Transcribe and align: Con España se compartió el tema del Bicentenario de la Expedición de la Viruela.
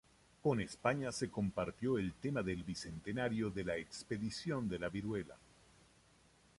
Con 0.41 0.59
España 0.59 1.11
se 1.11 1.29
compartió 1.29 1.99
el 1.99 2.13
tema 2.15 2.41
del 2.41 2.63
Bicentenario 2.63 3.51
de 3.51 3.63
la 3.63 3.77
Expedición 3.77 4.67
de 4.67 4.79
la 4.79 4.89
Viruela. 4.89 5.35